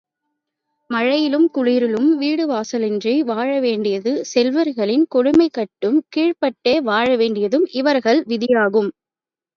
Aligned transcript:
மழையிலும் 0.89 1.45
குளிரிலும் 1.57 2.07
வீடுவாசலின்றி 2.21 3.13
வாழவேண்டியதும், 3.27 4.19
செல்வர்களின் 4.33 5.05
கொடுமைகட்குக் 5.15 6.01
கீழ்ப்பட்டே 6.09 6.75
வாழவேண்டியதும் 6.89 7.67
இவர்கள் 7.73 8.21
விதியாகும். 8.27 8.91